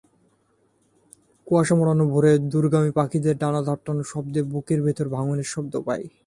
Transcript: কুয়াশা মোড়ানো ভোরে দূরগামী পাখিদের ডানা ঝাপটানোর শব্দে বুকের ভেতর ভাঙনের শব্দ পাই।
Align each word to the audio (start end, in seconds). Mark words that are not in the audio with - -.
কুয়াশা 1.47 1.73
মোড়ানো 1.75 2.05
ভোরে 2.13 2.31
দূরগামী 2.51 2.91
পাখিদের 2.97 3.35
ডানা 3.37 3.61
ঝাপটানোর 3.67 4.07
শব্দে 4.13 4.41
বুকের 4.51 4.79
ভেতর 4.85 5.07
ভাঙনের 5.15 5.47
শব্দ 5.53 5.73
পাই। 5.87 6.01